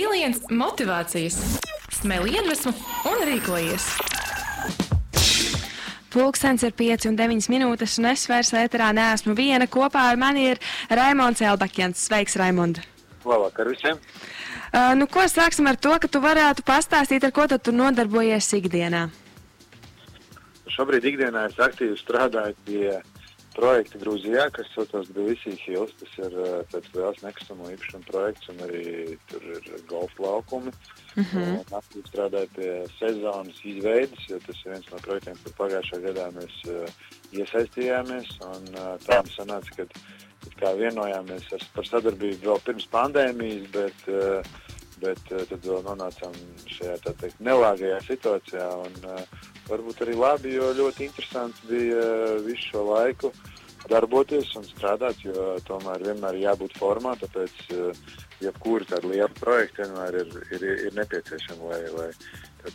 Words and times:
Piliens 0.00 0.38
motivācijas, 0.48 1.34
smēli 1.92 2.30
iedvesmu 2.38 2.70
un 3.10 3.18
rīkojies. 3.28 3.88
Pulkstenis 6.14 6.64
ir 6.64 6.72
5 6.78 7.04
un 7.10 7.18
9 7.18 7.50
minūtes, 7.52 7.98
un 8.00 8.08
es 8.08 8.22
vairs 8.30 8.54
ēterā 8.56 8.94
neesmu 8.96 9.34
viena. 9.36 9.68
Kopā 9.68 10.06
ar 10.08 10.16
mani 10.16 10.46
ir 10.54 10.62
Raimons 10.88 11.44
Elbakjans. 11.44 12.00
Sveiks, 12.08 12.38
Raimond! 12.40 12.80
Labvakar 13.28 13.68
visiem! 13.74 14.00
Uh, 14.72 14.94
nu, 14.96 15.04
ko 15.04 15.26
sāksim 15.28 15.68
ar 15.68 15.76
to, 15.76 15.92
ka 16.00 16.08
tu 16.08 16.24
varētu 16.24 16.64
pastāstīt, 16.64 17.28
ar 17.28 17.36
ko 17.36 17.44
tu 17.52 17.76
nodarbojies 17.76 18.48
ikdienā? 18.56 19.10
Šobrīd 20.78 21.12
ikdienā 21.12 21.44
es 21.52 21.60
aktīvi 21.60 22.00
strādāju 22.00 22.56
pie 22.64 23.02
projekta 23.56 24.00
Grūzijā, 24.02 24.46
kas 24.54 24.70
saucas 24.74 25.10
Tbilisī 25.10 25.56
Hills. 25.64 25.92
Tas 26.00 26.16
ir 26.22 26.36
uh, 26.38 26.48
tāds 26.72 26.94
liels 26.96 27.22
nekustamo 27.24 27.70
īpašumu 27.74 28.08
projekts, 28.08 28.50
un 28.52 28.64
arī 28.66 28.84
tur 29.30 29.46
ir 29.56 29.70
golfa 29.90 30.26
laukumi. 30.26 30.72
-huh. 31.16 31.58
Un 31.58 31.76
aktīvi 31.78 32.06
strādāju 32.08 32.50
pie 32.56 32.70
sezonas 32.98 33.60
izveides, 33.64 34.26
jo 34.28 34.38
tas 34.46 34.62
ir 34.64 34.74
viens 34.74 34.90
no 34.92 35.02
projektiem, 35.04 35.38
kur 35.42 35.56
pagājušajā 35.58 36.02
gadā 36.08 36.26
mēs 36.36 36.56
uh, 36.70 36.98
iesaistījāmies. 37.32 38.32
Un, 38.46 38.68
uh, 38.74 38.96
tā 39.06 39.20
mums 39.20 39.36
sanāca, 39.38 39.76
ka 39.76 39.86
kā 40.60 40.74
vienojāmies 40.78 41.48
ar, 41.56 41.66
par 41.74 41.88
sadarbību 41.88 42.46
vēl 42.46 42.62
pirms 42.66 42.88
pandēmijas, 42.94 43.70
bet, 43.74 44.06
uh, 44.08 44.42
bet 45.02 45.32
uh, 45.32 45.44
tad 45.50 45.64
vēl 45.66 45.84
nonācām 45.86 46.34
šajā 46.70 46.98
teikt, 47.06 47.38
nelāgajā 47.44 48.00
situācijā. 48.06 48.66
Un, 48.86 48.98
uh, 49.06 49.48
varbūt 49.70 50.04
arī 50.06 50.18
labi, 50.18 50.56
jo 50.56 50.72
ļoti 50.76 51.08
interesanti 51.08 51.70
bija 51.70 52.04
uh, 52.04 52.36
visu 52.46 52.72
šo 52.72 52.84
laiku 52.90 53.32
darboties 53.88 54.50
un 54.58 54.66
strādāt, 54.68 55.22
jo 55.24 55.54
tomēr 55.64 56.04
vienmēr 56.04 56.36
ir 56.36 56.50
jābūt 56.50 56.76
formā. 56.76 57.14
Tāpēc 57.20 57.62
jebkura 58.44 58.84
tāda 58.90 59.08
liela 59.08 59.30
projekta 59.38 59.86
vienmēr 59.86 60.18
ir, 60.20 60.34
ir, 60.52 60.66
ir 60.90 60.98
nepieciešama, 60.98 61.70
lai, 61.70 61.80
lai 61.96 62.10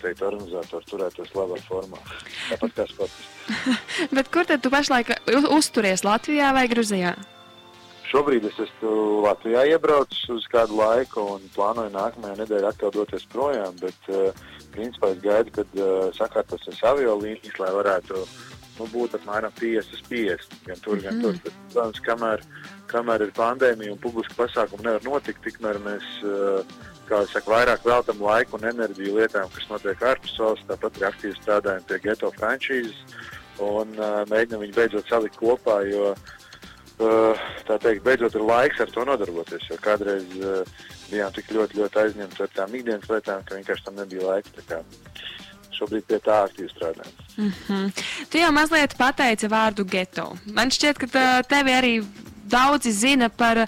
teikt, 0.02 0.26
organizatori 0.26 0.90
turētos 0.90 1.32
labā 1.38 1.62
formā. 1.70 2.02
Tāpat 2.50 2.76
kā 2.80 2.90
sportisti. 2.90 3.30
Bet 4.18 4.34
kur 4.34 4.50
tad 4.50 4.66
tu 4.66 4.74
pašlaik 4.74 5.14
uzturies 5.54 6.06
Latvijā 6.08 6.52
vai 6.58 6.68
Gruzijā? 6.72 7.14
Šobrīd 8.16 8.46
es 8.48 8.60
esmu 8.64 8.92
Latvijā 9.26 9.66
iebraucis 9.74 10.22
uz 10.32 10.46
kādu 10.48 10.78
laiku 10.80 11.20
un 11.34 11.42
plānoju 11.52 11.92
nākamajā 11.92 12.38
nedēļā 12.40 12.70
atkal 12.72 12.94
doties 12.96 13.26
projām, 13.28 13.76
bet 13.82 14.08
uh, 14.08 14.30
principā 14.72 15.10
es 15.12 15.18
gaidu, 15.20 15.52
kad 15.58 15.74
uh, 15.76 16.06
sakārtosies 16.16 16.80
aviolīnijas, 16.88 17.58
lai 17.60 17.74
varētu 17.76 18.22
nu, 18.78 18.88
būt 18.94 19.18
apmēram 19.20 19.52
50-50 19.60 20.64
gan 20.70 20.80
tur, 20.86 21.02
gan 21.04 21.20
tur. 21.26 21.36
Bet, 21.44 21.58
protams, 21.74 22.00
kamēr, 22.06 22.46
kamēr 22.94 23.26
ir 23.26 23.34
pandēmija 23.36 23.98
un 23.98 24.00
publiski 24.06 24.40
pasākumi 24.40 24.88
nevar 24.88 25.04
notikt, 25.10 25.44
tikmēr 25.50 25.82
mēs 25.84 26.08
uh, 26.24 26.80
kā 27.12 27.20
jau 27.20 27.34
saka, 27.34 27.52
vairāk 27.52 27.84
veltam 27.84 28.24
laiku 28.24 28.56
un 28.56 28.70
enerģiju 28.72 29.18
lietām, 29.20 29.52
kas 29.58 29.68
notiek 29.74 30.08
ārpus 30.14 30.40
valsts. 30.40 30.70
Tāpat 30.72 31.02
arī 31.02 31.10
aktīvi 31.12 31.36
strādājam 31.42 31.92
pie 31.92 32.00
geto 32.08 32.32
frančīzes 32.40 33.20
un 33.60 33.92
uh, 34.00 34.24
mēģinam 34.32 34.64
viņu 34.64 34.80
beidzot 34.80 35.12
salikt 35.12 35.44
kopā. 35.44 35.82
Jo, 35.92 36.16
uh, 36.16 36.42
tā 36.98 37.78
teikt, 37.82 38.04
beidzot 38.06 38.36
ir 38.36 38.46
laiks 38.46 38.80
ar 38.80 38.92
to 38.92 39.06
nodarboties. 39.08 39.68
Jo 39.70 39.78
kādreiz 39.84 40.26
uh, 40.40 40.64
bijām 41.10 41.34
tik 41.36 41.52
ļoti, 41.52 41.82
ļoti 41.82 42.02
aizņemti 42.04 42.44
ar 42.46 42.54
tām 42.56 42.76
ikdienas 42.78 43.10
lietām, 43.12 43.44
ka 43.46 43.60
vienkārši 43.60 43.86
tam 43.88 44.00
nebija 44.00 44.30
laika. 44.30 44.84
Šobrīd 45.76 46.06
pie 46.08 46.22
tā 46.24 46.38
aktīvi 46.46 46.70
strādājam. 46.72 47.12
Mm 47.36 47.52
-hmm. 47.68 48.04
Tu 48.32 48.38
jau 48.38 48.52
mazliet 48.52 48.96
pateici 48.98 49.48
vārdu 49.48 49.84
geto. 49.84 50.38
Man 50.46 50.70
šķiet, 50.72 50.98
ka 50.98 51.06
tā- 51.06 51.44
tevi 51.44 51.72
arī 51.72 52.06
daudzi 52.46 52.92
zina 52.92 53.30
par 53.30 53.68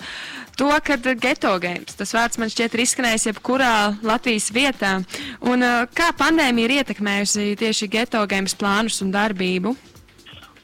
to, 0.56 0.70
ka 0.84 0.96
geto 0.98 1.60
games, 1.60 1.96
tas 1.96 2.14
vārds 2.14 2.38
man 2.38 2.50
šķiet 2.50 2.74
ir 2.74 2.80
izskanējis 2.80 3.28
jebkurā 3.32 3.98
Latvijas 4.02 4.52
vietā. 4.52 5.04
Un 5.42 5.62
kā 5.94 6.12
pandēmija 6.18 6.66
ir 6.66 6.72
ietekmējusi 6.72 7.58
tieši 7.58 7.88
geto 7.88 8.26
games 8.28 8.56
plānus 8.56 9.02
un 9.02 9.12
darbību? 9.12 9.76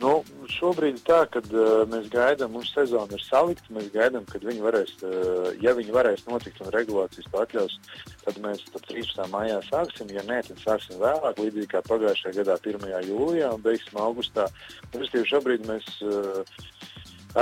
Nu, 0.04 0.18
šobrīd 0.52 0.98
ir 0.98 1.04
tā, 1.08 1.22
ka 1.32 1.40
uh, 1.48 1.84
mēs 1.88 2.10
gaidām, 2.12 2.52
mums 2.58 2.74
sezona 2.76 3.16
ir 3.16 3.22
salikta. 3.24 3.72
Mēs 3.72 3.86
gaidām, 3.94 4.26
kad 4.28 4.44
viņi 4.44 4.66
varēs, 4.66 4.92
uh, 5.08 5.48
ja 5.64 5.72
viņi 5.78 5.96
varēs 5.96 6.26
notikt 6.28 6.60
un 6.60 6.74
regulācijas 6.76 7.30
to 7.32 7.40
atļaus, 7.40 7.78
tad 8.26 8.42
mēs 8.44 8.66
tad 8.74 8.84
13. 8.90 9.24
maijā 9.32 9.62
sāksim. 9.70 10.12
Ja 10.12 10.26
nē, 10.28 10.42
tad 10.50 10.60
sāksim 10.60 11.00
vēlāk, 11.00 11.40
līdzīgi 11.40 11.72
kā 11.72 11.84
pagājušajā 11.88 12.36
gadā, 12.42 12.60
1. 12.74 13.08
jūlijā 13.08 13.54
un 13.56 13.64
beigsim 13.64 14.02
augustā. 14.04 14.50
Respektīvi, 14.92 15.30
šobrīd 15.32 15.68
mēs 15.72 15.88
uh, 16.04 16.44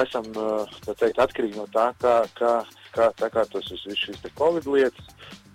esam 0.04 0.30
uh, 0.38 0.80
tā 0.86 1.00
teikt, 1.02 1.26
atkarīgi 1.26 1.58
no 1.58 1.66
tā, 1.74 1.90
kā, 2.04 2.20
kā, 2.38 2.56
kā 2.94 3.10
sakārtosies 3.24 3.88
visas 3.90 4.06
šīs 4.06 4.22
te 4.22 4.36
Covid 4.38 4.70
lietas. 4.70 5.10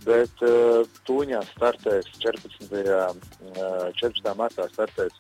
Bet 0.07 0.43
uh, 0.47 0.83
tūņā 1.07 1.47
startēs 1.55 2.11
14. 2.19 2.67
Uh, 2.67 3.95
14. 3.95 4.35
martā 4.39 4.67
startēs 4.75 5.15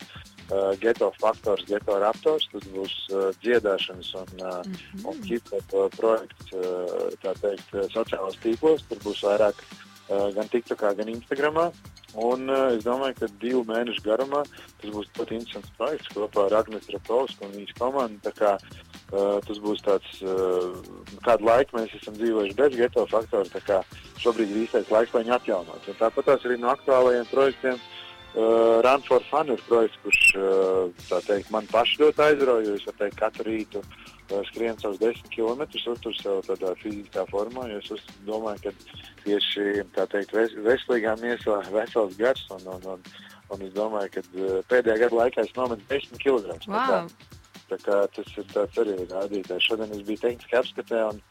uh, 0.50 0.72
geto 0.80 1.10
faktors, 1.20 1.64
geto 1.68 1.98
raptors. 2.02 2.46
Tas 2.52 2.68
būs 2.74 2.94
uh, 3.10 3.28
dziedāšanas 3.42 4.12
un, 4.22 4.30
uh, 4.40 4.62
mm 4.62 4.72
-hmm. 4.72 5.04
un 5.10 5.22
hip-hop 5.22 5.96
projekts 5.96 6.52
uh, 6.52 7.10
tā 7.22 7.34
teikt, 7.40 7.68
sociālās 7.94 8.38
tīklos. 8.44 8.86
Tur 8.88 8.98
būs 9.04 9.22
vairāk 9.26 9.54
uh, 9.62 10.28
gan 10.34 10.48
TikTokā, 10.48 10.96
gan 10.96 11.08
Instagramā. 11.08 11.70
Un 12.14 12.48
uh, 12.48 12.72
es 12.76 12.84
domāju, 12.84 13.14
ka 13.20 13.26
divu 13.40 13.64
mēnešu 13.64 14.02
garumā 14.04 14.42
tas 14.80 14.90
būs 14.90 15.10
ļoti 15.18 15.34
interesants 15.34 15.72
projekts 15.76 16.08
kopā 16.14 16.46
ar 16.46 16.62
Agnēs 16.62 16.92
Rapovsku 16.92 17.44
un 17.44 17.52
viņas 17.52 17.78
komandu. 17.78 18.20
Tā 18.22 18.32
kā, 18.32 18.58
Uh, 19.06 19.38
tas 19.46 19.58
būs 19.62 19.78
tāds, 19.86 20.22
uh, 20.26 20.82
kādu 21.22 21.46
laiku 21.46 21.76
mēs 21.78 21.92
esam 21.94 22.16
dzīvojuši 22.18 22.56
bez 22.58 22.72
geto 22.74 23.04
faktora. 23.06 23.84
Šobrīd 24.18 24.50
ir 24.50 24.64
īstais 24.64 24.90
laiks, 24.90 25.14
lai 25.14 25.22
viņu 25.22 25.34
atjaunotu. 25.36 25.92
Un 25.92 25.98
Tāpat 26.00 26.32
arī 26.34 26.56
no 26.58 26.72
aktuālajiem 26.72 27.28
projektiem 27.30 27.76
uh, 27.78 27.95
Run 28.36 29.00
for 29.06 29.22
Fun 29.30 29.48
ir 29.48 29.60
projekts, 29.64 29.96
kurš 30.04 30.18
uh, 30.36 31.04
tā 31.08 31.22
teikt, 31.24 31.48
man 31.54 31.64
paši 31.72 32.02
ļoti 32.02 32.20
aizrauja. 32.26 32.74
Es 32.76 32.84
teikt, 32.98 33.16
katru 33.16 33.46
rītu 33.48 33.80
uh, 33.80 34.42
skrienu 34.50 34.76
savus 34.82 35.00
desmit 35.00 35.30
kilometrus, 35.32 35.86
uztur 35.94 36.12
sev 36.18 36.42
tādā 36.44 36.74
fiziskā 36.82 37.24
formā. 37.30 37.64
jo 37.72 37.78
Es 37.80 37.88
uz- 37.96 38.04
domāju, 38.28 38.66
ka 38.66 38.74
tieši 39.24 39.86
tā 39.96 40.04
teikt, 40.12 40.34
ves, 40.36 40.52
veselīgā 40.68 41.16
miesā 41.22 41.62
vesels 41.72 42.18
gars. 42.20 42.44
Un, 42.58 42.68
un, 42.74 42.84
un, 42.96 43.08
un 43.56 43.64
es 43.64 43.72
domāju, 43.72 44.12
ka 44.18 44.26
uh, 44.36 44.60
pēdējā 44.68 44.98
gada 45.06 45.22
laikā 45.22 45.46
es 45.46 45.56
nometu 45.56 45.88
10 45.88 46.20
kg. 46.20 46.60
Wow. 46.68 47.08
Tā 47.72 47.80
kā 47.82 48.02
tas 48.14 48.36
ir 48.38 48.44
tāds 48.52 48.76
arī 48.84 49.00
rādītājs. 49.10 49.64
Šodien 49.64 49.96
es 49.96 50.04
biju 50.06 50.20
tehniski 50.22 50.60
apskatē, 50.60 51.06
un 51.08 51.24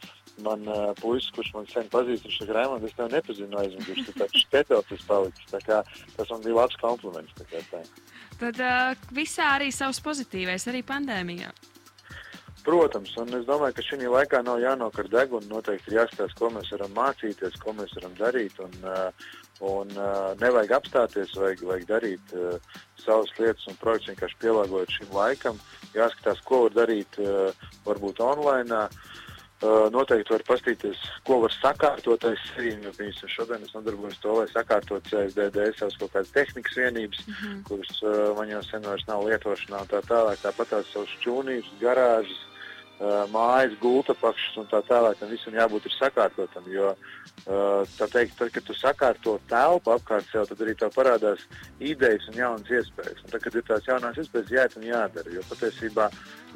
man 0.44 0.66
uh, 0.68 0.90
puisis, 1.00 1.31
kurš 1.35 1.51
man 1.56 1.68
sen 1.72 1.88
pazīst, 1.91 2.25
viņš 2.28 2.40
saka, 2.41 2.56
Raimond, 2.57 2.88
es 2.88 2.96
tev 2.97 3.12
nepazinu 3.13 3.62
aizmugurē, 3.62 4.03
tu 4.07 4.16
tāds 4.19 4.41
štetels 4.46 4.91
esi 4.96 5.07
palicis. 5.07 5.51
Tā 5.51 5.62
kā 5.63 5.79
tas 6.18 6.34
man 6.34 6.44
bija 6.44 6.57
labs 6.59 6.81
kompliments. 6.81 7.38
tā 7.40 7.47
kā 7.51 7.63
tā. 7.72 7.84
Tad 8.41 8.59
uh, 8.59 9.07
visā 9.16 9.53
arī 9.56 9.72
savs 9.72 10.01
pozitīvais, 10.03 10.68
arī 10.72 10.84
pandēmijā. 10.84 11.53
Protams, 12.66 13.12
un 13.22 13.29
es 13.38 13.46
domāju, 13.46 13.75
ka 13.78 13.84
šī 13.85 14.09
laikā 14.09 14.41
nav 14.44 14.57
jānokar 14.57 15.07
deguna. 15.13 15.46
Noteikti 15.51 15.91
ir 15.91 16.00
jāskatās, 16.00 16.34
ko 16.40 16.50
mēs 16.50 16.72
varam 16.73 16.96
mācīties, 16.97 17.59
ko 17.62 17.75
mēs 17.78 17.94
varam 18.00 18.16
darīt. 18.17 18.57
Un, 18.66 18.73
uh, 18.81 19.28
un 19.69 19.91
uh, 19.94 20.31
nevajag 20.41 20.73
apstāties, 20.79 21.35
vajag, 21.38 21.62
vajag 21.69 21.85
darīt 21.91 22.34
uh, 22.34 22.57
savas 22.97 23.29
lietas 23.38 23.69
un 23.69 23.78
projekts 23.84 24.09
vienkārši 24.09 24.41
pielāgojot 24.41 24.97
šim 24.97 25.13
laikam. 25.13 25.62
Jāskatās, 25.94 26.41
ko 26.50 26.63
var 26.66 26.79
darīt 26.81 27.22
uh, 27.22 27.69
varbūt 27.85 28.23
online. 28.25 28.81
Uh, 28.81 29.22
noteikti 29.63 30.33
var 30.33 30.43
paskatīties, 30.47 31.03
ko 31.23 31.39
var 31.41 31.53
sakārtot 31.55 32.25
aiz 32.27 32.41
sevis. 32.51 32.79
Jo, 32.83 32.91
piemēram, 32.97 33.29
šodien 33.35 33.63
es 33.63 33.73
nodarbojos 33.73 34.19
to, 34.19 34.33
lai 34.39 34.47
sakārtotu 34.51 35.09
CSDD 35.09 35.69
savas 35.77 35.95
kaut 36.01 36.11
kādas 36.13 36.33
tehnikas 36.35 36.75
vienības, 36.77 37.27
mm 37.27 37.33
-hmm. 37.33 37.63
kuras 37.69 38.01
uh, 38.03 38.35
man 38.38 38.49
jau 38.49 38.63
sen 38.63 38.83
vairs 38.83 39.07
nav 39.07 39.23
lietošanā 39.23 39.85
tā 39.88 40.01
tālāk. 40.09 40.38
Tāpat 40.43 40.69
tās 40.69 40.91
savas 40.93 41.16
čūnības, 41.23 41.71
garāžas, 41.79 42.41
mājas, 43.31 43.75
gulta 43.81 44.16
pakšas 44.16 44.59
un 44.61 44.67
tā 44.72 44.81
tālāk. 44.88 45.17
Tam 45.19 45.29
visam 45.29 45.56
jābūt 45.56 45.88
ir 45.89 45.95
sakārtotam. 45.95 46.67
Jo, 46.72 46.94
tā 47.45 48.07
teikt, 48.11 48.38
tad, 48.39 48.51
kad 48.56 48.63
tu 48.63 48.75
sakārto 48.78 49.35
telpu 49.49 49.91
apkārt 49.96 50.29
sev, 50.31 50.47
tad 50.47 50.64
arī 50.64 50.75
tev 50.79 50.93
parādās 50.96 51.43
idejas 51.79 52.29
un 52.31 52.40
jaunas 52.40 52.72
iespējas. 52.72 53.20
Un 53.25 53.34
tad, 53.34 53.41
kad 53.43 53.55
ir 53.55 53.67
tās 53.67 53.90
jaunās 53.90 54.22
iespējas, 54.22 54.53
jāiet 54.55 54.79
un 54.79 54.87
jādara. 54.87 55.35
Jo 55.35 55.43
patiesībā 55.49 56.08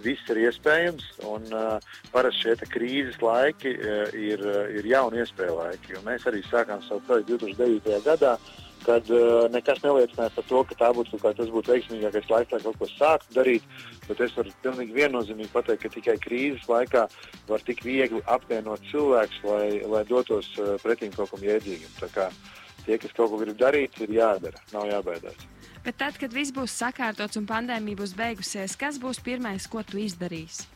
viss 0.06 0.32
ir 0.32 0.42
iespējams. 0.46 1.12
Un 1.28 1.52
parasti 2.14 2.48
šie 2.48 2.72
krīzes 2.72 3.20
laiki 3.24 3.76
ir, 4.16 4.48
ir 4.80 4.88
jauni 4.88 5.24
iespēju 5.26 5.60
laiki. 5.60 5.94
Jo 5.98 6.08
mēs 6.08 6.26
arī 6.30 6.44
sākām 6.48 6.84
savu 6.88 7.04
projektu 7.08 7.42
2009. 7.50 8.02
gadā. 8.08 8.38
Kad 8.86 9.10
uh, 9.12 9.50
nekas 9.52 9.82
neliecināja 9.84 10.32
par 10.36 10.46
to, 10.48 10.62
ka 10.70 10.78
tā 10.80 10.90
būtu 10.96 11.18
kaut 11.18 11.24
kā, 11.26 11.34
tas 11.42 11.52
būtu 11.52 11.74
veiksmīgākais 11.74 12.30
laiks, 12.32 12.54
lai 12.56 12.62
kaut 12.64 12.80
ko 12.80 12.88
sāktu 12.94 13.36
darīt. 13.36 13.66
Bet 14.08 14.24
es 14.24 14.34
varu 14.38 14.54
pilnīgi 14.64 14.96
viennozīmīgi 14.96 15.52
pateikt, 15.54 15.84
ka 15.84 15.94
tikai 15.98 16.16
krīzes 16.24 16.66
laikā 16.72 17.06
var 17.52 17.68
tik 17.68 17.84
viegli 17.86 18.24
apvienot 18.32 18.88
cilvēkus, 18.92 19.44
lai, 19.50 19.68
lai 19.84 20.04
dotos 20.10 20.50
uh, 20.58 20.74
pretim 20.84 21.14
kaut 21.16 21.34
kam 21.34 21.44
jēdzīgam. 21.44 22.40
Tie, 22.86 22.98
kas 22.98 23.14
kaut 23.14 23.34
ko 23.34 23.44
grib 23.44 23.60
darīt, 23.60 24.00
ir 24.02 24.16
jādara, 24.16 24.64
nav 24.74 24.88
jābaidās. 24.90 25.48
Bet 25.84 26.00
tad, 26.00 26.18
kad 26.20 26.34
viss 26.36 26.56
būs 26.56 26.74
sakārtots 26.80 27.40
un 27.40 27.48
pandēmija 27.48 28.00
būs 28.00 28.16
beigusies, 28.18 28.76
kas 28.80 29.00
būs 29.00 29.22
pirmais, 29.24 29.68
ko 29.68 29.84
tu 29.84 30.00
izdarīsi? 30.02 30.68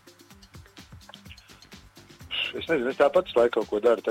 Es 2.54 2.68
nezinu, 2.70 2.92
es 2.92 3.00
tāpat 3.00 3.32
laiku 3.36 3.62
kaut 3.62 3.72
ko 3.72 3.80
daru. 3.82 4.04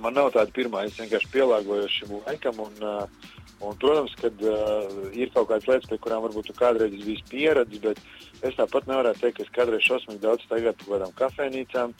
Man 0.00 0.16
nav 0.16 0.30
tāda 0.32 0.52
pirmā, 0.56 0.86
es 0.88 0.96
vienkārši 0.96 1.28
pielāgojos 1.34 1.92
šim 1.92 2.16
laikam. 2.22 2.60
Un, 2.64 2.78
uh, 2.80 3.28
un, 3.60 3.76
protams, 3.82 4.14
ka 4.20 4.30
uh, 4.32 4.94
ir 5.12 5.32
kaut 5.34 5.50
kādas 5.50 5.68
lietas, 5.68 5.90
pie 5.90 5.98
kurām 6.00 6.24
varbūt 6.24 6.52
kādreiz 6.56 6.94
biji 7.04 7.26
pieredzējis, 7.28 7.82
bet 7.84 8.48
es 8.48 8.56
tāpat 8.56 8.88
nevaru 8.88 9.12
teikt, 9.20 9.36
ka 9.36 9.44
es 9.44 9.52
kādreiz 9.58 9.84
šausmīgi 9.84 10.22
daudz 10.24 10.46
staigāju 10.46 10.72
pa 10.78 10.84
kaut 10.84 10.92
kādām 10.94 11.14
kafejnīcām 11.20 11.94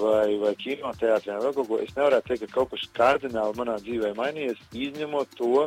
vai, 0.00 0.26
vai 0.40 0.54
kinoteātriem 0.64 1.42
vai 1.44 1.54
kaut 1.58 1.68
ko. 1.68 1.80
Es 1.84 1.92
nevaru 1.98 2.22
teikt, 2.28 2.46
ka 2.46 2.56
kaut 2.56 2.72
kas 2.72 2.88
kardināli 2.96 3.60
manā 3.60 3.76
dzīvē 3.84 4.14
mainījies, 4.16 4.64
izņemot 4.86 5.36
to, 5.36 5.66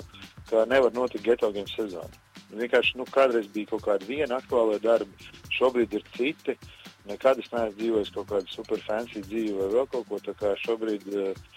ka 0.49 0.65
nevar 0.71 0.95
notikt 0.97 1.27
geto 1.27 1.53
game 1.53 1.69
sezona. 1.69 2.23
Vienkārši 2.55 2.97
nu, 2.99 3.05
kādreiz 3.13 3.47
bija 3.53 3.73
kaut 3.73 3.85
kāda 3.85 4.09
viena 4.09 4.39
aktuāla 4.39 4.81
darba, 4.81 5.29
šobrīd 5.53 5.93
ir 5.97 6.03
citi. 6.17 6.57
Nekad 7.05 7.37
es 7.37 7.51
neesmu 7.53 7.77
dzīvojis 7.77 8.11
kaut 8.15 8.29
kādu 8.31 8.49
super 8.49 8.81
fancy 8.81 9.21
dzīvi 9.21 9.53
vai 9.59 9.67
vēl 9.73 9.89
kaut 9.91 10.07
ko 10.09 10.17
tādu. 10.25 10.53
Šobrīd 10.63 11.05
uh, 11.13 11.51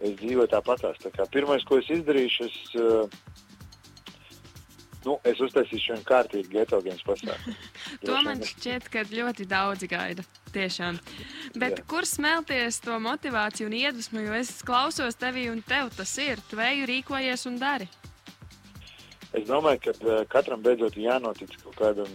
es 0.00 0.16
dzīvoju 0.20 0.50
tāpatās. 0.50 0.98
Tā 1.02 1.12
kā 1.14 1.26
pirmais, 1.32 1.64
ko 1.68 1.78
es 1.80 1.88
izdarīšu, 1.92 2.48
es, 2.48 2.58
uh, 2.80 3.08
nu, 5.06 5.16
es 5.28 5.40
uztaisīšu 5.44 5.94
vienu 5.94 6.06
kārtīgu 6.08 6.52
geto 6.54 6.80
games 6.84 7.04
pasākumu. 7.06 7.56
to 8.06 8.18
man 8.26 8.42
šķiet, 8.44 8.90
ka 8.92 9.04
ļoti 9.12 9.48
daudzi 9.50 9.90
gaida. 9.90 10.26
Tiešām. 10.50 10.96
Bet 11.62 11.76
Jā. 11.78 11.84
kur 11.86 12.06
smelties 12.08 12.80
to 12.82 12.96
motivāciju 12.98 13.68
un 13.70 13.76
iedvesmu? 13.78 14.24
Jo 14.24 14.34
es 14.34 14.50
klausos 14.66 15.14
tevi 15.14 15.46
un 15.46 15.62
tev 15.62 15.92
tas 15.94 16.16
ir. 16.18 16.42
Tu 16.50 16.58
eju 16.58 16.88
rīkojies 16.90 17.46
un 17.46 17.60
dari. 17.60 17.86
Es 19.30 19.46
domāju, 19.46 19.84
ka 19.84 19.92
uh, 19.94 20.24
katram 20.26 20.62
beidzot 20.64 20.96
jānotic 20.98 21.54
kaut 21.62 21.76
kādam 21.78 22.10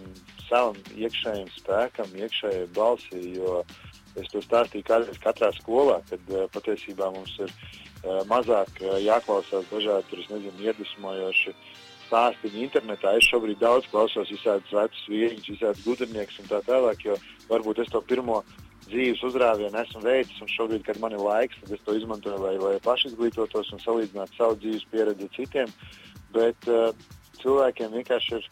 savam 0.50 0.76
iekšējam 1.00 1.48
spēkam, 1.56 2.12
iekšējai 2.20 2.66
balsī. 2.76 3.22
Jo 3.38 3.62
es 4.22 4.30
to 4.32 4.42
stāstīju 4.44 4.88
kādreiz 4.88 5.18
katrā 5.24 5.52
skolā, 5.56 6.00
kad 6.10 6.32
uh, 6.34 6.46
patiesībā 6.54 7.10
mums 7.16 7.34
ir 7.44 7.52
uh, 7.52 8.22
mazāk 8.30 8.72
uh, 8.82 8.98
jāklausās 9.04 9.68
dažādi 9.72 10.22
nezinu, 10.30 10.68
iedvesmojoši 10.68 11.56
stāstīņi 12.06 12.64
internetā. 12.68 13.16
Es 13.18 13.28
šobrīd 13.32 13.60
daudz 13.62 13.88
klausos 13.92 14.30
visādus 14.32 14.76
vecus 14.76 15.08
vīriņus, 15.10 15.50
visādus 15.56 15.88
gudrniekus 15.88 16.40
un 16.44 16.52
tā 16.52 16.62
tālāk, 16.68 17.08
jo 17.08 17.18
varbūt 17.50 17.82
es 17.84 17.92
to 17.94 18.02
pirmo 18.06 18.44
dzīves 18.86 19.24
uzrāvienu 19.26 19.82
esmu 19.82 20.04
veicis, 20.06 20.42
un 20.44 20.52
šobrīd, 20.54 20.84
kad 20.86 21.00
man 21.02 21.16
ir 21.16 21.24
laiks, 21.26 21.58
tad 21.64 21.74
es 21.74 21.86
to 21.86 21.96
izmantoju, 21.98 22.38
lai, 22.44 22.54
lai 22.62 22.76
pašizglītotos 22.86 23.74
un 23.74 23.82
salīdzinātu 23.82 24.38
savu 24.38 24.60
dzīves 24.62 24.86
pieredzi 24.92 25.26
ar 25.26 25.34
citiem. 25.40 25.74
Bet 26.36 26.70
uh, 26.70 26.92
cilvēkiem 27.42 27.98
vienkārši 28.00 28.40
ir. 28.40 28.48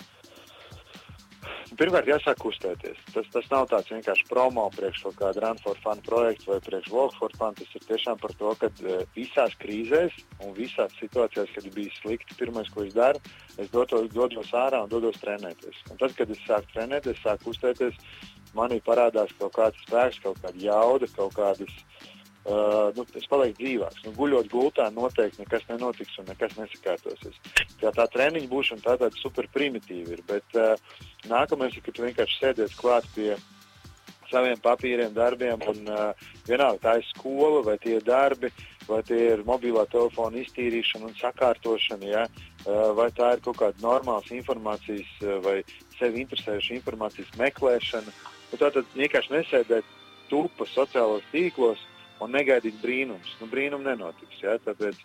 Pirmkārt, 1.79 2.09
jāsāk 2.09 2.37
kustēties. 2.41 2.99
Tas, 3.15 3.27
tas 3.33 3.45
nav 3.49 3.65
tāds 3.71 3.89
vienkārši 3.89 4.27
promo 4.29 4.65
priekš 4.75 5.03
kaut 5.07 5.15
kāda 5.21 5.41
Run 5.43 5.61
for 5.63 5.79
Fun 5.81 6.01
projekta 6.05 6.51
vai 6.51 6.59
priekš 6.65 6.91
Walk 6.93 7.15
for 7.17 7.33
Fun. 7.39 7.55
Tas 7.57 7.71
ir 7.77 7.85
tiešām 7.87 8.19
par 8.21 8.33
to, 8.39 8.51
ka 8.61 8.69
uh, 8.69 9.03
visās 9.15 9.55
krīzēs 9.61 10.19
un 10.45 10.53
visās 10.57 10.93
situācijās, 10.99 11.53
kad 11.55 11.69
bija 11.73 11.95
slikti, 11.97 12.37
pirmais, 12.39 12.69
ko 12.73 12.85
es 12.85 12.93
daru, 12.97 13.21
es 13.57 13.71
dotos, 13.73 14.09
dodos 14.13 14.53
ārā 14.53 14.83
un 14.85 14.91
dodos 14.91 15.17
trenēties. 15.23 15.81
Un 15.89 16.01
tad, 16.01 16.13
kad 16.19 16.33
es 16.35 16.45
sāku 16.47 16.75
trenēties, 16.75 17.21
sāku 17.25 17.49
kustēties, 17.49 17.97
manī 18.57 18.81
parādās 18.85 19.33
kaut 19.39 19.57
kāds 19.57 19.87
spēks, 19.87 20.21
kaut 20.27 20.43
kāda 20.45 20.67
jauda, 20.67 21.09
kaut 21.17 21.37
kādas 21.39 21.81
Uh, 22.03 22.22
nu, 22.44 23.06
es 23.16 23.25
palieku 23.31 23.62
dzīvāks. 23.62 24.04
Nu, 24.04 24.12
guļot 24.18 24.50
gultā, 24.51 24.90
noteikti 24.92 25.44
nekas 25.44 25.63
nenotiks 25.69 26.18
un 26.19 26.28
nekas 26.28 26.57
nesakārtosies. 26.57 27.40
Tā, 27.80 27.94
tā 27.95 28.07
treniņa 28.12 28.50
būšana 28.51 28.84
tā 28.84 28.98
tāda 29.00 29.19
super 29.19 29.48
primitīva 29.54 30.18
ir. 30.18 30.24
Bet 30.28 30.57
uh, 30.60 30.74
nākamais 31.31 31.78
ir, 31.78 31.86
ka 31.86 31.94
tu 31.95 32.04
vienkārši 32.04 32.42
sēdies 32.42 32.75
klāt 32.80 33.07
pie 33.16 33.38
saviem 34.31 34.60
papīriem, 34.60 35.13
darbiem. 35.16 35.63
Un, 35.72 35.88
uh, 35.88 36.28
vienalga, 36.50 36.81
tā 36.84 36.98
ir 37.00 37.07
skola 37.13 37.63
vai 37.63 37.78
tie 37.80 38.00
darbi, 38.04 38.51
vai 38.90 39.00
tie 39.07 39.22
ir 39.38 39.45
mobilā 39.48 39.86
telefona 39.92 40.42
iztīrīšana 40.44 41.13
un 41.13 41.16
sakārtošana. 41.22 42.12
Ja? 42.12 42.28
Uh, 42.66 42.92
vai 42.98 43.07
tā 43.16 43.38
ir 43.38 43.45
kaut 43.45 43.62
kāda 43.62 43.86
normāla 43.86 44.36
informācijas 44.36 45.16
uh, 45.24 45.40
vai 45.45 45.62
sevi 45.95 46.25
interesējoša 46.25 46.75
informācijas 46.81 47.31
meklēšana. 47.40 48.19
Un 48.51 48.62
tā 48.62 48.69
tad 48.75 48.95
vienkārši 49.00 49.38
nesēdēt 49.38 49.98
tupa 50.28 50.68
sociālos 50.75 51.24
tīklos 51.31 51.80
un 52.25 52.33
negaidīt 52.35 52.79
brīnums. 52.81 53.35
Nu, 53.41 53.47
brīnum 53.51 53.83
nenotiks. 53.85 54.39
Ja? 54.41 54.55
Tāpēc 54.65 54.99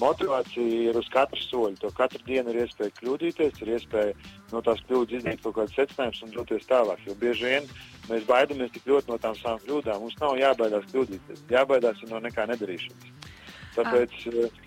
motivācija 0.00 0.90
ir 0.90 0.98
uz 1.00 1.08
katru 1.12 1.40
soļu. 1.42 1.78
To 1.82 1.90
katru 1.96 2.22
dienu 2.26 2.52
ir 2.52 2.64
iespēja 2.64 2.94
kļūdīties, 3.00 3.62
ir 3.64 3.72
iespēja 3.76 4.14
no 4.52 4.62
tās 4.66 4.82
kļūdas 4.88 5.20
izdarīt 5.20 5.42
kaut 5.44 5.56
kādus 5.58 5.76
secinājumus 5.78 6.22
un 6.26 6.36
doties 6.36 6.68
tālāk. 6.70 7.02
Jo 7.06 7.16
bieži 7.20 7.48
vien 7.48 7.68
mēs 8.10 8.28
baidamies 8.28 8.72
tik 8.74 8.88
ļoti 8.90 9.12
no 9.12 9.18
tām 9.22 9.36
savām 9.38 9.60
kļūdām. 9.64 10.04
Mums 10.04 10.20
nav 10.20 10.38
jābaidās 10.40 10.88
kļūdīties, 10.92 11.44
jābaidās 11.56 12.06
no 12.10 12.22
nekā 12.28 12.46
nedarīšanas. 12.52 13.34
Tāpēc 13.76 14.16
ah. 14.30 14.64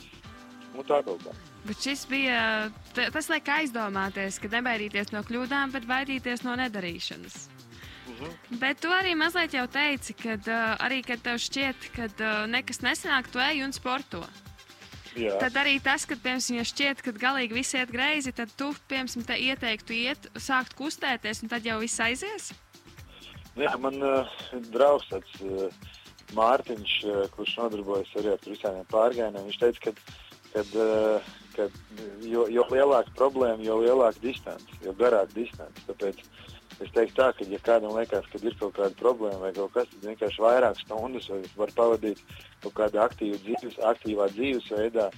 nu, 0.75 0.85
tā 0.87 1.01
kaut 1.05 1.25
kā. 1.25 1.35
Bet 1.63 1.79
šis 1.79 2.03
bija 2.11 2.39
tas, 2.95 3.29
liek 3.31 3.47
aizdomāties, 3.47 4.41
ka 4.43 4.51
nebaidīties 4.51 5.13
no 5.15 5.23
kļūdām, 5.23 5.71
bet 5.75 5.87
baidīties 5.87 6.43
no 6.43 6.57
nedarīšanas. 6.59 7.52
-hmm. 8.19 8.60
Bet 8.60 8.80
tu 8.81 8.89
arī 8.94 9.15
mazliet 9.15 9.54
jau 9.54 9.68
teici, 9.68 10.13
ka 10.13 10.38
uh, 10.38 10.77
arī, 10.86 11.01
kad 11.06 11.21
tev 11.21 11.38
šķiet, 11.38 11.92
ka 11.95 12.07
uh, 12.10 12.48
nekas 12.48 12.81
nesanāk, 12.81 13.31
tu 13.31 13.39
ej 13.39 13.63
un 13.65 13.74
sporto. 13.74 14.24
Jā. 15.13 15.38
Tad 15.38 15.54
arī 15.62 15.77
tas, 15.83 16.06
ka, 16.10 16.15
piemēram, 16.18 16.57
ja 16.57 16.63
šķiet, 16.65 17.01
ka 17.06 17.12
galīgi 17.13 17.54
viss 17.54 17.75
iet 17.77 17.92
greizi, 17.94 18.33
tad 18.33 18.50
tu, 18.57 18.71
piemēram, 18.89 19.25
te 19.27 19.38
ieteiktu 19.38 19.94
iet, 19.94 20.30
sākt 20.42 20.74
kustēties, 20.74 21.44
un 21.44 21.50
tad 21.50 21.65
jau 21.65 21.80
viss 21.80 22.01
aizies? 22.01 22.54
Jā, 23.56 23.75
man 23.77 24.01
uh, 24.01 24.25
draugs 24.74 25.06
tāds 25.12 25.33
uh, 25.45 25.69
Mārtiņš, 26.33 26.94
uh, 27.06 27.21
kurš 27.36 27.57
nodarbojas 27.62 28.15
arī 28.18 28.33
ar 28.33 28.42
visiem 28.48 28.81
pārgājieniem. 28.89 29.45
Viņš 29.45 29.60
teica, 29.62 29.80
ka, 29.86 29.92
kad, 30.56 30.74
uh, 30.74 31.33
kad 31.55 31.75
jo, 32.25 32.47
jo 32.51 32.65
lielāka 32.71 33.13
problēma, 33.17 33.63
jo 33.63 33.79
lielāka 33.83 34.21
distance, 34.23 34.81
jo 34.85 34.95
garāka 35.00 35.33
distance. 35.38 35.85
Tāpēc 35.88 36.21
Es 36.81 36.89
teiktu, 36.94 37.15
tā, 37.19 37.29
ka, 37.38 37.45
ja 37.47 37.59
kādam 37.63 37.94
liekas, 37.95 38.25
ka 38.31 38.39
ir 38.41 38.55
kaut 38.59 38.73
kāda 38.77 38.95
problēma 38.97 39.45
vai 39.45 39.51
kaut 39.55 39.75
kas, 39.75 39.89
tad 39.91 40.07
vienkārši 40.07 40.41
vairāk 40.41 40.79
stundas 40.81 41.29
var 41.59 41.71
pavadīt 41.77 42.21
kaut 42.63 42.73
kādā 42.79 43.05
dzīves, 43.19 43.77
aktīvā 43.91 44.29
dzīvesveidā. 44.33 45.11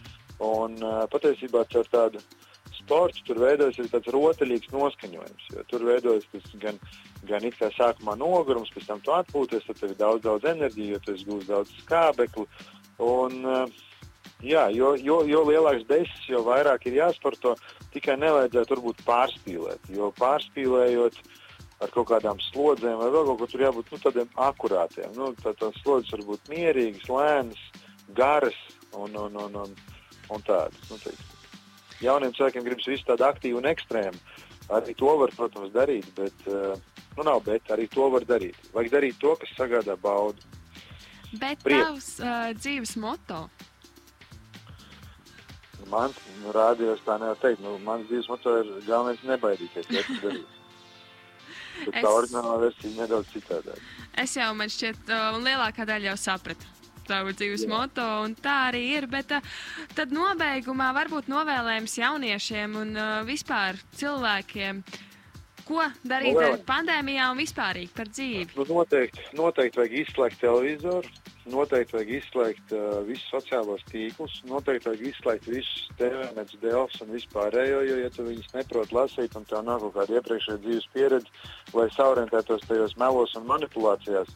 Un 0.43 0.75
uh, 0.83 1.05
patiesībā 1.11 1.63
ar 1.63 1.89
tādu 1.93 2.19
sportu 2.75 3.23
tur 3.29 3.39
veidojas 3.39 3.79
tāds 3.93 4.11
rotaļīgs 4.11 4.73
noskaņojums. 4.73 5.47
Tur 5.71 5.87
veidojas 5.87 6.27
tas 6.33 6.51
gan, 6.59 6.79
gan 7.29 7.47
it 7.47 7.55
kā 7.61 7.71
sākumā 7.77 8.17
nogurums, 8.19 8.73
pēc 8.75 8.91
tam 8.91 9.01
tu 9.05 9.15
atpūties, 9.15 9.65
tad 9.69 9.79
tev 9.79 9.95
ir 9.95 10.01
daudz, 10.01 10.25
daudz 10.27 10.49
enerģijas, 10.51 10.91
jo 10.91 11.01
tu 11.07 11.17
gūsi 11.31 11.51
daudz 11.53 11.73
skābekli. 11.79 12.45
Un, 13.05 13.39
uh, 13.47 13.85
jā, 14.45 14.67
jo, 14.75 14.93
jo, 15.01 15.21
jo 15.29 15.41
lielāks 15.47 15.87
desis, 15.89 16.27
jo 16.29 16.43
vairāk 16.45 16.87
ir 16.89 16.99
jāsporto, 17.01 17.55
tikai 17.93 18.17
nevajadzētu 18.21 18.75
varbūt 18.75 19.03
pārspīlēt. 19.07 19.89
Jo 19.95 20.11
pārspīlējot, 20.19 21.19
ar 21.83 21.93
kaut 21.93 22.09
kādām 22.13 22.39
slodzēm 22.51 22.99
vai 23.01 23.11
vēl 23.13 23.29
kaut 23.29 23.41
ko 23.41 23.49
tur 23.51 23.65
jābūt 23.65 23.91
nu, 23.91 24.01
tādiem 24.03 24.41
akurātiem. 24.47 25.11
Nu, 25.17 25.33
tā, 25.41 25.55
tās 25.59 25.77
slodzes 25.83 26.13
var 26.15 26.25
būt 26.31 26.51
mierīgas, 26.51 27.09
lēnas, 27.11 27.63
garas 28.17 28.59
un, 28.93 29.15
un, 29.15 29.39
un, 29.45 29.61
un, 29.65 29.77
un 30.31 30.45
tādas. 30.47 30.89
Nu, 30.91 30.99
teiksim. 31.03 31.31
Jauniem 32.03 32.33
cilvēkiem 32.35 32.65
gribas 32.65 32.89
visu 32.91 33.07
tādu 33.07 33.23
aktīvu 33.27 33.61
un 33.61 33.69
ekstrēmu. 33.71 34.19
Arī 34.75 34.95
to 34.97 35.11
var, 35.19 35.31
protams, 35.37 35.71
darīt, 35.75 36.07
bet, 36.17 36.47
uh, 36.49 36.73
nu 37.15 37.25
nav, 37.27 37.43
bet 37.45 37.69
arī 37.71 37.85
to 37.91 38.09
var 38.11 38.25
darīt. 38.27 38.57
Vajag 38.73 38.95
darīt 38.95 39.19
to, 39.21 39.35
kas 39.39 39.53
sagādā 39.57 39.95
baudu. 40.01 40.41
Bet 41.35 41.61
Priek. 41.63 41.83
tavs 41.83 42.09
uh, 42.23 42.49
dzīves 42.57 42.95
moto? 43.01 43.45
Man, 45.91 46.13
nu, 46.41 46.51
rādījos 46.55 47.03
tā 47.05 47.19
nevar 47.21 47.37
teikt. 47.41 47.61
Nu, 47.63 47.77
mans 47.85 48.07
dzīves 48.09 48.29
moto 48.31 48.57
ir 48.61 48.71
galvenais 48.87 49.21
nebaidīties. 49.27 49.89
Bet 51.75 51.91
es... 51.91 52.01
tā 52.01 52.07
oriģinālā 52.09 52.55
versija 52.63 52.93
nedaudz 53.01 53.33
citādāk. 53.33 53.81
Es 54.21 54.37
jau 54.37 54.47
man 54.57 54.71
šķiet, 54.71 55.11
un 55.35 55.43
lielākā 55.45 55.85
daļa 55.87 56.13
jau 56.13 56.17
sapratu 56.19 56.71
tavu 57.05 57.35
dzīves 57.37 57.65
Jā. 57.65 57.69
moto, 57.69 58.05
un 58.25 58.35
tā 58.39 58.55
arī 58.71 58.81
ir. 58.97 59.05
Bet 59.11 59.33
tad 59.97 60.13
nobeigumā 60.15 60.91
varbūt 60.95 61.29
novēlējums 61.31 61.99
jauniešiem 62.01 62.79
un 62.81 62.95
vispār 63.27 63.77
cilvēkiem. 63.99 64.81
Ko 65.65 65.81
darīt 66.05 66.37
ar 66.37 66.59
pandēmijā 66.65 67.31
un 67.33 67.39
vispār 67.41 67.79
par 67.95 68.09
dzīvi? 68.11 68.51
Nu, 68.57 68.67
noteikti, 68.69 69.23
noteikti 69.37 69.81
vajag 69.81 69.95
izslēgt 70.03 70.41
televizoru, 70.43 71.09
noteikti 71.51 71.97
vajag 71.97 72.11
izslēgt 72.17 72.73
uh, 72.75 72.99
visus 73.07 73.27
sociālos 73.33 73.83
tīklus, 73.91 74.39
noteikti 74.49 74.89
vajag 74.89 75.07
izslēgt 75.11 75.49
visus 75.49 75.87
TVNets, 75.99 76.57
DELFs 76.61 77.01
un 77.05 77.13
vispārējo, 77.15 77.81
jo, 77.85 77.97
ja 78.01 78.11
tu 78.13 78.25
viņus 78.27 78.53
neproti 78.55 78.97
lasīt 78.97 79.37
un 79.37 79.47
tev 79.49 79.65
nav 79.67 79.83
kaut 79.85 79.95
kāda 79.99 80.19
iepriekšējā 80.19 80.61
dzīves 80.65 80.91
pieredze, 80.93 81.49
lai 81.77 81.87
saorientētos 81.95 82.65
tajos 82.69 82.97
melos 83.01 83.35
un 83.37 83.47
manipulācijās, 83.49 84.31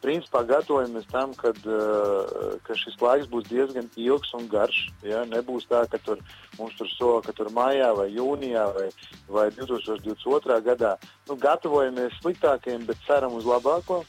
principā 0.00 0.42
gatavojamies 0.48 1.08
tam, 1.12 1.34
kad, 1.36 1.58
uh, 1.68 2.56
ka 2.64 2.76
šis 2.76 2.96
laiks 3.02 3.28
būs 3.32 3.48
diezgan 3.50 3.90
ilgs 4.00 4.32
un 4.36 4.48
garš. 4.52 4.86
Ja? 5.06 5.24
Nebūs 5.28 5.68
tā, 5.70 5.84
ka 5.92 6.00
tur, 6.04 6.22
mums 6.58 6.76
tur 6.78 6.88
sola, 6.94 7.20
ka 7.24 7.36
tur 7.36 7.52
maijā 7.56 7.92
vai 7.96 8.08
jūnijā 8.14 8.64
vai, 8.76 8.88
vai 9.28 9.46
2022. 9.58 10.60
gadā 10.66 10.96
nu, 11.28 11.36
gatavojamies 11.36 12.16
sliktākajiem, 12.22 12.88
bet 12.88 13.06
ceram 13.06 13.36
uz 13.36 13.48
labāko. 13.48 14.02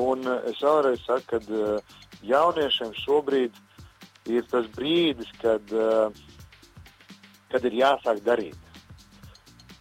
Un 0.00 0.24
es 0.48 0.60
vēlreiz 0.64 1.02
saku, 1.04 1.26
ka 1.34 1.40
uh, 1.52 1.96
jauniešiem 2.24 2.94
šobrīd 3.02 3.56
ir 4.32 4.46
tas 4.48 4.68
brīdis, 4.72 5.28
kad, 5.42 5.72
uh, 5.76 6.08
kad 7.52 7.64
ir 7.68 7.76
jāsāk 7.82 8.22
darīt. 8.24 8.56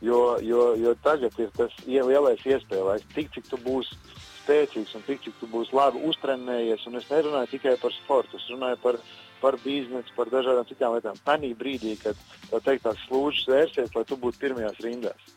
Jo, 0.01 0.39
jo, 0.41 0.73
jo 0.81 0.95
tagad 1.05 1.35
ir 1.39 1.51
tas 1.55 1.73
lielais 1.85 2.41
iespēja 2.41 2.87
laiks, 2.87 3.11
tik 3.13 3.29
cik 3.35 3.51
tu 3.51 3.59
būsi 3.61 3.95
spēcīgs 4.41 4.95
un 4.97 5.03
tik 5.05 5.21
cik 5.23 5.37
tu 5.39 5.47
būsi 5.51 5.75
labi 5.77 6.01
uztrenējies. 6.09 6.87
Un 6.89 6.97
es 6.99 7.07
nerunāju 7.11 7.53
tikai 7.53 7.75
par 7.79 7.93
sportu, 7.93 8.39
es 8.41 8.49
runāju 8.49 8.81
par, 8.81 8.97
par 9.43 9.57
biznesu, 9.63 10.15
par 10.17 10.33
dažādām 10.33 10.67
citām 10.67 10.97
lietām. 10.97 11.21
Tanī 11.27 11.53
brīdī, 11.55 11.93
kad 12.01 12.17
teikt, 12.65 12.83
tās 12.87 12.99
slūžas 13.05 13.47
vērsies, 13.53 13.95
lai 13.95 14.03
tu 14.09 14.17
būtu 14.17 14.41
pirmajās 14.41 14.81
rindās. 14.83 15.31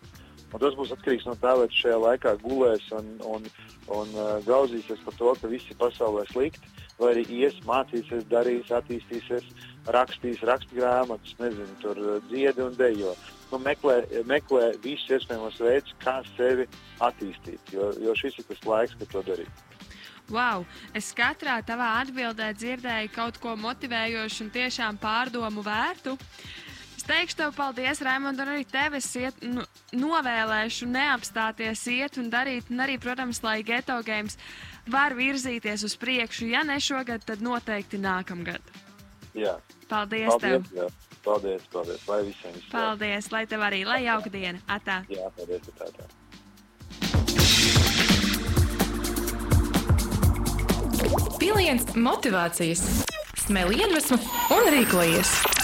Un 0.53 0.63
tas 0.63 0.77
būs 0.79 0.93
atkarīgs 0.95 1.27
no 1.27 1.35
tā, 1.43 1.55
vai 1.59 1.69
tu 1.71 1.81
šajā 1.81 2.01
laikā 2.03 2.35
gulēs 2.45 2.85
un, 2.95 3.09
un, 3.27 3.47
un 3.95 4.13
uh, 4.15 4.35
gauzīsies 4.47 5.01
par 5.07 5.17
to, 5.19 5.33
ka 5.41 5.51
viss 5.51 5.71
ir 5.71 5.79
pasaulē 5.81 6.27
slikti, 6.31 6.75
vai 7.01 7.15
arī 7.15 7.25
ies, 7.41 7.57
mācīsies, 7.67 8.29
darīs, 8.31 8.71
attīstīsies, 8.71 9.49
rakstīs 9.97 10.45
rakstgrāmatas, 10.47 11.35
nezinu, 11.41 11.81
tur 11.83 11.99
uh, 11.99 12.21
dziedi 12.31 12.63
un 12.69 12.77
dejo 12.79 13.17
nu, 13.55 13.61
meklē, 13.63 14.01
meklē 14.29 14.73
visus 14.85 15.11
iespējamos 15.19 15.61
veidus, 15.63 15.95
kā 16.03 16.19
sevi 16.35 16.67
attīstīt. 17.05 17.75
Jo, 17.75 17.93
jo 18.03 18.17
šis 18.19 18.41
ir 18.41 18.49
tas 18.51 18.67
laiks, 18.67 18.99
kad 18.99 19.13
to 19.13 19.23
darīt. 19.27 19.63
Wow! 20.33 20.65
Es 20.97 21.11
katrā 21.17 21.59
tavā 21.67 21.99
atbildē 22.01 22.55
dzirdēju 22.57 23.11
kaut 23.13 23.39
ko 23.43 23.53
motivējošu 23.61 24.47
un 24.47 24.53
tiešām 24.55 24.99
pārdomu 25.03 25.65
vērtu. 25.67 26.17
Es 27.04 27.08
teikšu 27.11 27.37
tev 27.37 27.50
paldies, 27.52 27.99
Raimond, 28.00 28.38
un 28.40 28.49
arī 28.49 28.62
tev 28.64 28.94
es 28.96 29.04
iet, 29.20 29.42
nu, 29.44 29.61
novēlēšu 29.92 30.87
neapstāties, 30.88 31.82
iet 31.92 32.16
un 32.16 32.30
darīt, 32.32 32.70
un 32.73 32.80
arī, 32.80 32.94
protams, 32.96 33.42
lai 33.44 33.58
geto 33.61 33.99
games 34.06 34.38
var 34.88 35.12
virzīties 35.12 35.84
uz 35.84 35.99
priekšu. 36.00 36.49
Ja 36.49 36.62
ne 36.64 36.78
šogad, 36.80 37.20
tad 37.28 37.44
noteikti 37.44 38.00
nākamgad. 38.00 38.64
Jā. 39.37 39.58
Paldies, 39.90 40.30
paldies 40.32 40.40
tev! 40.40 40.64
Jā. 40.73 40.88
Paldies, 41.26 41.66
paldies. 41.75 42.06
Lai 42.08 42.23
visiem 42.25 42.56
viss. 42.56 42.70
Paldies, 42.73 43.28
lai 43.37 43.44
tev 43.52 43.66
arī, 43.68 43.82
lai 43.84 44.00
jauka 44.06 44.32
diena. 44.32 44.64
Atā. 44.64 45.02
Jā, 45.12 45.28
paldies, 45.37 45.68
atā. 45.76 46.08
Piliens 51.37 51.84
motivācijas, 52.00 52.87
smēli 53.44 53.84
iedvesmu 53.84 54.16
un 54.56 54.73
rīkojies! 54.78 55.63